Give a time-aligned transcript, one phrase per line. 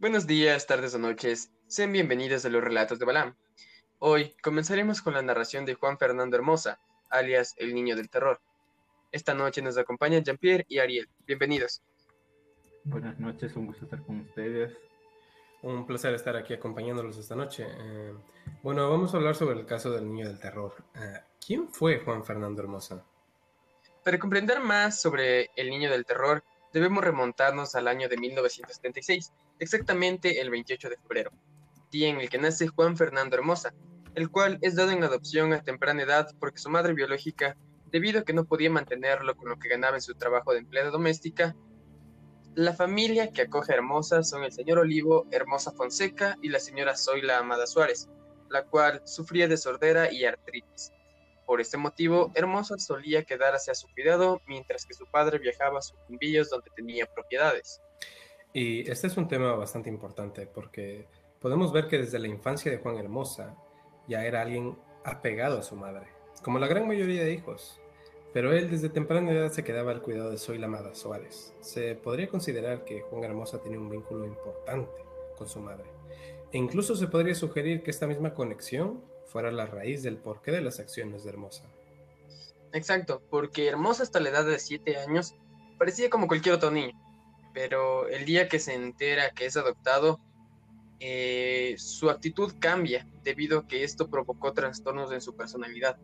[0.00, 1.50] Buenos días, tardes o noches.
[1.66, 3.34] Sean bienvenidos a los relatos de Balam.
[3.98, 6.78] Hoy comenzaremos con la narración de Juan Fernando Hermosa,
[7.10, 8.40] alias El Niño del Terror.
[9.10, 11.08] Esta noche nos acompañan Jean-Pierre y Ariel.
[11.26, 11.82] Bienvenidos.
[12.84, 14.72] Buenas noches, un gusto estar con ustedes.
[15.62, 17.66] Un placer estar aquí acompañándolos esta noche.
[17.68, 18.14] Eh,
[18.62, 20.74] bueno, vamos a hablar sobre el caso del Niño del Terror.
[20.94, 23.04] Eh, ¿Quién fue Juan Fernando Hermosa?
[24.04, 30.40] Para comprender más sobre el Niño del Terror, debemos remontarnos al año de 1976, exactamente
[30.40, 31.30] el 28 de febrero,
[31.90, 33.74] día en el que nace Juan Fernando Hermosa,
[34.14, 37.56] el cual es dado en adopción a temprana edad porque su madre biológica,
[37.90, 40.90] debido a que no podía mantenerlo con lo que ganaba en su trabajo de empleada
[40.90, 41.54] doméstica,
[42.54, 46.96] la familia que acoge a Hermosa son el señor Olivo Hermosa Fonseca y la señora
[46.96, 48.08] Zoila Amada Suárez,
[48.50, 50.92] la cual sufría de sordera y artritis.
[51.48, 55.80] Por este motivo, Hermosa solía quedarse a su cuidado mientras que su padre viajaba a
[55.82, 57.80] Sucumbíos donde tenía propiedades.
[58.52, 61.08] Y este es un tema bastante importante porque
[61.40, 63.56] podemos ver que desde la infancia de Juan Hermosa
[64.06, 66.08] ya era alguien apegado a su madre,
[66.42, 67.80] como la gran mayoría de hijos.
[68.34, 71.54] Pero él desde temprana edad se quedaba al cuidado de Soy Amada Suárez.
[71.60, 75.00] Se podría considerar que Juan Hermosa tenía un vínculo importante
[75.38, 75.86] con su madre.
[76.52, 80.60] E incluso se podría sugerir que esta misma conexión fuera la raíz del porqué de
[80.60, 81.64] las acciones de Hermosa.
[82.72, 85.34] Exacto, porque Hermosa hasta la edad de 7 años
[85.78, 86.92] parecía como cualquier otro niño,
[87.54, 90.20] pero el día que se entera que es adoptado,
[91.00, 95.98] eh, su actitud cambia debido a que esto provocó trastornos en su personalidad.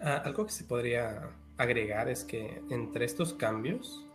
[0.00, 4.06] Ah, algo que se podría agregar es que entre estos cambios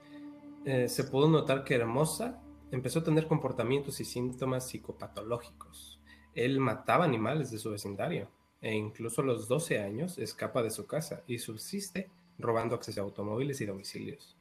[0.65, 5.99] eh, se pudo notar que Hermosa empezó a tener comportamientos y síntomas psicopatológicos.
[6.35, 8.29] Él mataba animales de su vecindario
[8.61, 13.03] e incluso a los 12 años escapa de su casa y subsiste robando acceso a
[13.03, 14.37] automóviles y domicilios.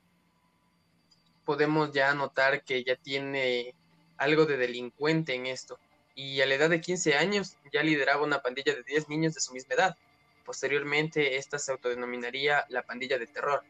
[1.44, 3.74] Podemos ya notar que ya tiene
[4.16, 5.78] algo de delincuente en esto
[6.14, 9.40] y a la edad de 15 años ya lideraba una pandilla de 10 niños de
[9.40, 9.96] su misma edad.
[10.44, 13.62] Posteriormente, esta se autodenominaría la pandilla de terror.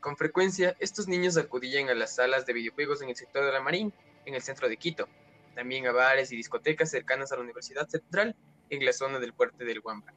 [0.00, 3.60] Con frecuencia, estos niños acudían a las salas de videojuegos en el sector de la
[3.60, 3.92] Marín,
[4.24, 5.08] en el centro de Quito,
[5.54, 8.36] también a bares y discotecas cercanas a la Universidad Central,
[8.70, 10.14] en la zona del puerto del Guambra.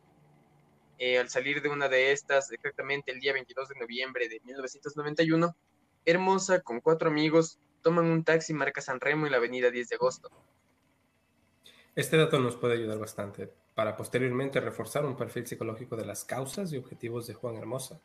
[1.00, 5.56] Eh, al salir de una de estas, exactamente el día 22 de noviembre de 1991,
[6.06, 9.96] Hermosa, con cuatro amigos, toman un taxi marca San Remo en la avenida 10 de
[9.96, 10.30] agosto.
[11.96, 16.72] Este dato nos puede ayudar bastante para posteriormente reforzar un perfil psicológico de las causas
[16.72, 18.00] y objetivos de Juan Hermosa,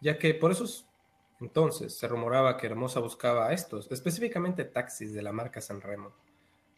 [0.00, 0.86] ya que por esos
[1.40, 6.14] entonces se rumoraba que Hermosa buscaba a estos, específicamente taxis de la marca San Remo,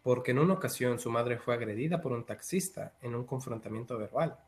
[0.06, 4.38] porque en una ocasión su madre fue agredida por un taxista en un confrontamiento verbal,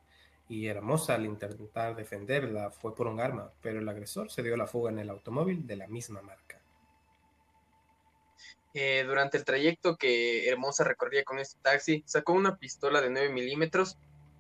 [0.49, 4.69] y Hermosa al intentar defenderla fue por un arma, pero el agresor se dio la
[4.69, 6.63] fuga en el automóvil de la misma marca.
[8.73, 13.29] Eh, durante el trayecto que Hermosa recorría con este taxi, sacó una pistola de 9
[13.31, 13.99] milímetros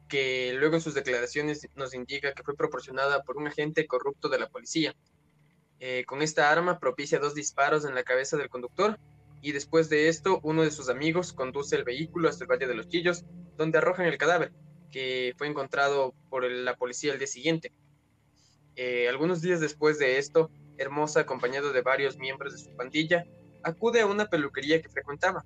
[0.08, 4.38] que luego en sus declaraciones nos indica que fue proporcionada por un agente corrupto de
[4.38, 4.94] la policía.
[5.80, 9.00] Eh, con esta arma propicia dos disparos en la cabeza del conductor
[9.41, 12.75] y después de esto uno de sus amigos conduce el vehículo hasta el Valle de
[12.75, 13.25] los Chillos,
[13.56, 14.53] donde arrojan el cadáver,
[14.91, 17.72] que fue encontrado por la policía el día siguiente.
[18.76, 23.25] Eh, algunos días después de esto, Hermosa, acompañado de varios miembros de su pandilla,
[23.62, 25.44] acude a una peluquería que frecuentaba.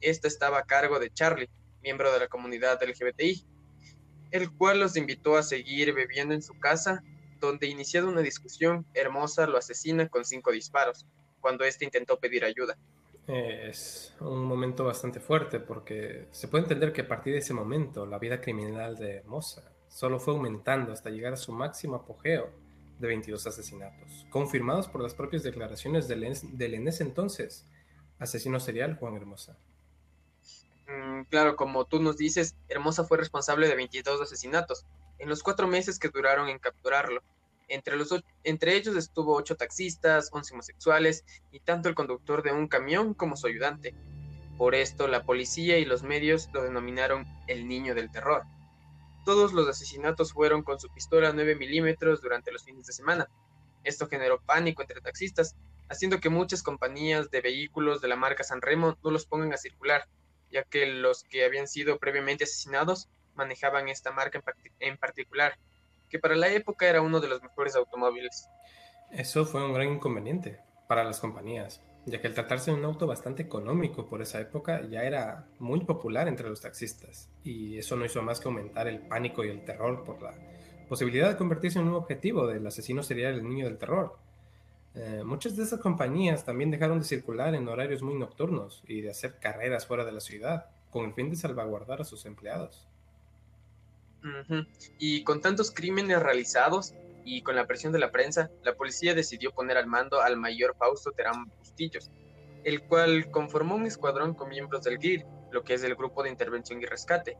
[0.00, 1.50] Esta estaba a cargo de Charlie,
[1.82, 3.46] miembro de la comunidad LGBTI,
[4.30, 7.02] el cual los invitó a seguir bebiendo en su casa,
[7.38, 11.06] donde iniciada una discusión, Hermosa lo asesina con cinco disparos,
[11.40, 12.78] cuando éste intentó pedir ayuda.
[13.26, 18.04] Es un momento bastante fuerte porque se puede entender que a partir de ese momento
[18.04, 22.50] la vida criminal de Hermosa solo fue aumentando hasta llegar a su máximo apogeo
[22.98, 27.66] de 22 asesinatos, confirmados por las propias declaraciones del, en ese entonces
[28.18, 29.56] asesino serial Juan Hermosa.
[30.86, 34.84] Mm, claro, como tú nos dices, Hermosa fue responsable de 22 asesinatos
[35.18, 37.22] en los cuatro meses que duraron en capturarlo.
[37.72, 42.68] Entre, los, entre ellos estuvo ocho taxistas, once homosexuales y tanto el conductor de un
[42.68, 43.94] camión como su ayudante.
[44.58, 48.42] Por esto, la policía y los medios lo denominaron el niño del terror.
[49.24, 53.26] Todos los asesinatos fueron con su pistola 9 milímetros durante los fines de semana.
[53.84, 55.56] Esto generó pánico entre taxistas,
[55.88, 59.56] haciendo que muchas compañías de vehículos de la marca San Remo no los pongan a
[59.56, 60.08] circular,
[60.50, 64.42] ya que los que habían sido previamente asesinados manejaban esta marca
[64.78, 65.58] en, particular,
[66.12, 68.46] que para la época era uno de los mejores automóviles.
[69.10, 73.06] Eso fue un gran inconveniente para las compañías, ya que el tratarse de un auto
[73.06, 78.04] bastante económico por esa época ya era muy popular entre los taxistas, y eso no
[78.04, 80.34] hizo más que aumentar el pánico y el terror por la
[80.86, 84.18] posibilidad de convertirse en un objetivo del asesino serial el niño del terror.
[84.94, 89.10] Eh, muchas de esas compañías también dejaron de circular en horarios muy nocturnos y de
[89.10, 92.86] hacer carreras fuera de la ciudad, con el fin de salvaguardar a sus empleados.
[94.98, 99.52] Y con tantos crímenes realizados y con la presión de la prensa, la policía decidió
[99.52, 102.10] poner al mando al mayor Fausto Terán Bustillos,
[102.64, 106.30] el cual conformó un escuadrón con miembros del GIR, lo que es el Grupo de
[106.30, 107.36] Intervención y Rescate.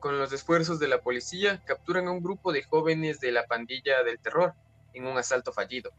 [0.00, 4.02] Con los esfuerzos de la policía, capturan a un grupo de jóvenes de la pandilla
[4.02, 4.54] del terror
[4.92, 5.92] en un asalto fallido,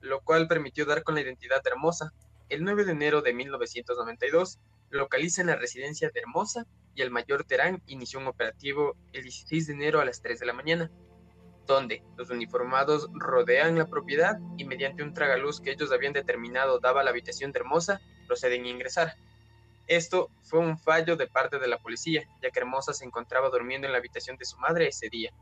[0.00, 2.12] lo cual permitió dar con la identidad de Hermosa.
[2.48, 4.58] El 9 de enero de 1992,
[4.90, 9.72] localizan la residencia de Hermosa y el mayor Terán inició un operativo el 16 de
[9.72, 10.90] enero a las 3 de la mañana,
[11.66, 17.04] donde los uniformados rodean la propiedad y mediante un tragaluz que ellos habían determinado daba
[17.04, 19.14] la habitación de Hermosa, proceden a ingresar.
[19.86, 23.86] Esto fue un fallo de parte de la policía, ya que Hermosa se encontraba durmiendo
[23.86, 25.32] en la habitación de su madre ese día.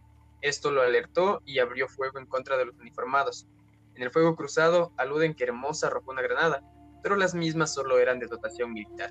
[0.40, 3.46] Esto lo alertó y abrió fuego en contra de los uniformados.
[3.94, 6.62] En el fuego cruzado aluden que Hermosa arrojó una granada,
[7.02, 9.10] pero las mismas solo eran de dotación militar.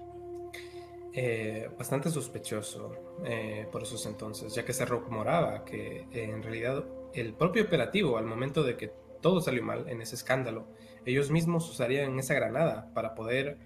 [1.19, 6.85] Eh, bastante sospechoso eh, por esos entonces, ya que se rumoraba que eh, en realidad
[7.11, 10.67] el propio operativo, al momento de que todo salió mal en ese escándalo,
[11.07, 13.57] ellos mismos usarían esa granada para poder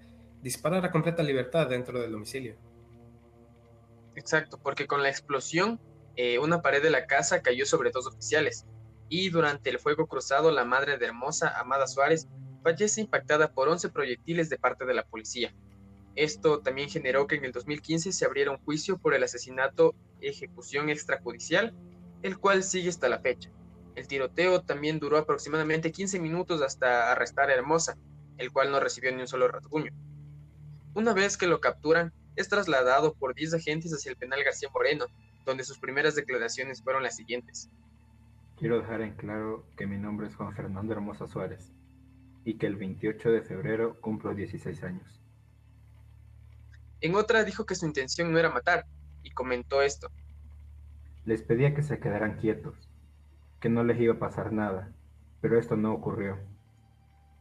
[0.41, 2.55] disparar a completa libertad dentro del domicilio.
[4.15, 5.77] Exacto, porque con la explosión,
[6.41, 8.65] una pared de la casa cayó sobre dos oficiales,
[9.09, 12.29] y durante el fuego cruzado, la madre de Hermosa, Amada Suárez,
[12.63, 15.53] fallece impactada por 11 proyectiles de parte de la policía.
[16.15, 20.89] Esto también generó que en el 2015 se abriera un juicio por el asesinato ejecución
[20.89, 21.73] extrajudicial,
[22.21, 23.49] el cual sigue hasta la fecha.
[23.95, 27.97] El tiroteo también duró aproximadamente 15 minutos hasta arrestar a Hermosa,
[28.37, 29.91] el cual no recibió ni un solo rasguño.
[30.93, 35.05] Una vez que lo capturan, es trasladado por 10 agentes hacia el penal García Moreno,
[35.45, 37.69] donde sus primeras declaraciones fueron las siguientes.
[38.57, 41.71] Quiero dejar en claro que mi nombre es Juan Fernando Hermosa Suárez
[42.43, 45.20] y que el 28 de febrero cumplo 16 años.
[47.01, 48.85] En otra dijo que su intención no era matar,
[49.23, 50.09] y comentó esto.
[51.25, 52.75] Les pedía que se quedaran quietos,
[53.59, 54.91] que no les iba a pasar nada,
[55.41, 56.37] pero esto no ocurrió.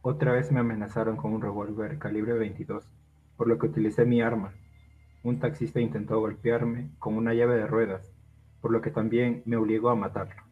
[0.01, 2.91] Otra vez me amenazaron con un revólver calibre 22,
[3.37, 4.53] por lo que utilicé mi arma.
[5.23, 8.11] Un taxista intentó golpearme con una llave de ruedas,
[8.61, 10.43] por lo que también me obligó a matarlo.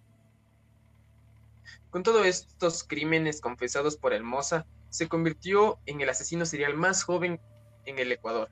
[1.89, 7.39] Con todos estos crímenes confesados por Hermosa, se convirtió en el asesino serial más joven
[7.85, 8.49] en el Ecuador.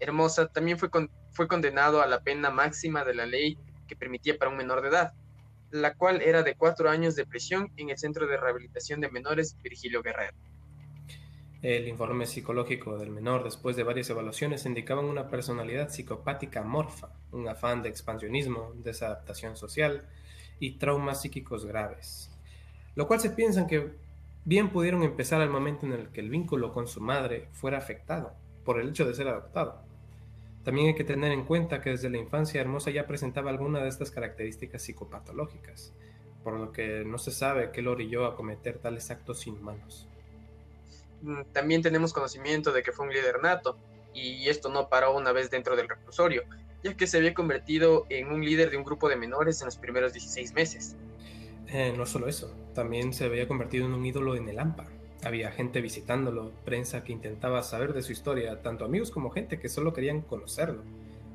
[0.00, 0.90] Hermosa también fue,
[1.32, 4.88] fue condenado a la pena máxima de la ley que permitía para un menor de
[4.88, 5.12] edad,
[5.70, 9.56] la cual era de cuatro años de prisión en el Centro de Rehabilitación de Menores
[9.62, 10.36] Virgilio Guerrero.
[11.60, 17.48] El informe psicológico del menor, después de varias evaluaciones, indicaba una personalidad psicopática morfa, un
[17.48, 20.06] afán de expansionismo, desadaptación social
[20.60, 22.30] y traumas psíquicos graves,
[22.94, 23.90] lo cual se piensa que
[24.44, 28.34] bien pudieron empezar al momento en el que el vínculo con su madre fuera afectado
[28.64, 29.87] por el hecho de ser adoptado.
[30.68, 33.88] También hay que tener en cuenta que desde la infancia Hermosa ya presentaba alguna de
[33.88, 35.94] estas características psicopatológicas,
[36.44, 40.06] por lo que no se sabe qué lo orilló a cometer tales actos inhumanos.
[41.22, 43.78] Mm, también tenemos conocimiento de que fue un líder nato,
[44.12, 46.42] y esto no paró una vez dentro del reclusorio,
[46.82, 49.78] ya que se había convertido en un líder de un grupo de menores en los
[49.78, 50.96] primeros 16 meses.
[51.68, 54.84] Eh, no solo eso, también se había convertido en un ídolo en el AMPA,
[55.24, 59.68] había gente visitándolo, prensa que intentaba saber de su historia, tanto amigos como gente que
[59.68, 60.82] solo querían conocerlo,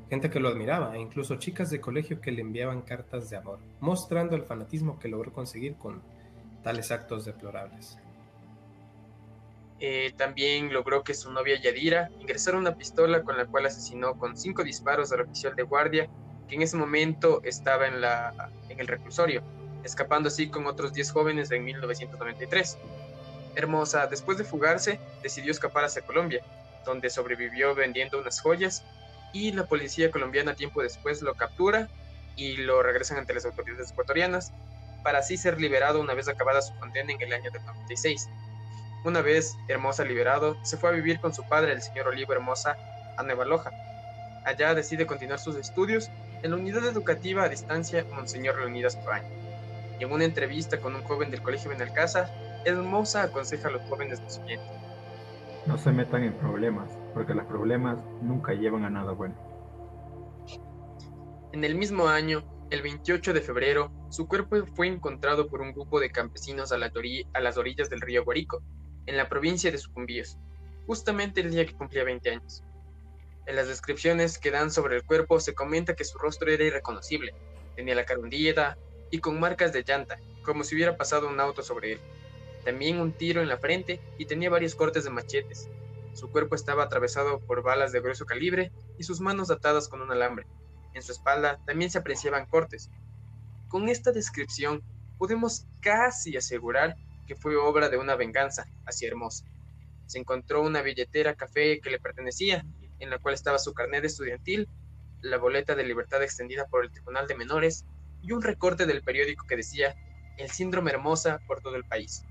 [0.10, 3.60] gente que lo admiraba e incluso chicas de colegio que le enviaban cartas de amor,
[3.80, 6.02] mostrando el fanatismo que logró conseguir con
[6.64, 7.98] tales actos deplorables.
[9.80, 14.38] Eh, también logró que su novia Yadira ingresara una pistola con la cual asesinó con
[14.38, 16.08] cinco disparos al oficial de guardia
[16.48, 19.44] que en ese momento estaba en, la, en el reclusorio,
[19.84, 22.78] escapando así con otros 10 jóvenes en 1993.
[23.56, 26.42] Hermosa, después de fugarse, decidió escapar hacia Colombia,
[26.86, 28.84] donde sobrevivió vendiendo unas joyas
[29.32, 31.90] y la policía colombiana tiempo después lo captura
[32.36, 34.54] y lo regresan ante las autoridades ecuatorianas
[35.04, 38.30] para así ser liberado una vez acabada su condena en el año del 96.
[39.04, 42.78] Una vez Hermosa liberado, se fue a vivir con su padre, el señor Olivo Hermosa,
[43.18, 43.72] a Nueva Loja.
[44.46, 46.10] Allá decide continuar sus estudios
[46.42, 49.28] en la unidad educativa a distancia Monseñor Leonidas Proaño.
[50.00, 52.30] Y en una entrevista con un joven del colegio Benalcázar,
[52.66, 54.66] Hermosa aconseja a los jóvenes lo siguiente.
[55.66, 59.36] No se metan en problemas, porque los problemas nunca llevan a nada bueno.
[61.54, 66.00] En el mismo año, el 28 de febrero, su cuerpo fue encontrado por un grupo
[66.00, 68.62] de campesinos a, a las orillas del río Guarico,
[69.06, 70.38] en la provincia de Sucumbíos,
[70.88, 72.64] justamente el día que cumplía 20 años.
[73.46, 77.34] En las descripciones que dan sobre el cuerpo se comenta que su rostro era irreconocible,
[77.76, 78.78] tenía la cara hundida
[79.12, 82.00] y con marcas de llanta, como si hubiera pasado un auto sobre él.
[82.64, 85.70] También un tiro en la frente y tenía varios cortes de machetes.
[86.14, 90.12] Su cuerpo estaba atravesado por balas de grueso calibre y sus manos atadas con un
[90.12, 90.46] alambre.
[90.94, 92.90] En su espalda también se apreciaban cortes.
[93.68, 94.84] Con esta descripción
[95.18, 99.46] podemos casi asegurar que fue obra de una venganza hacia Hermosa.
[100.06, 102.64] Se encontró una billetera café que le pertenecía,
[103.00, 104.68] en la cual estaba su carnet estudiantil,
[105.22, 107.86] la boleta de libertad extendida por el Tribunal de Menores
[108.22, 109.96] y un recorte del periódico que decía
[110.38, 112.24] El síndrome Hermosa por todo el país.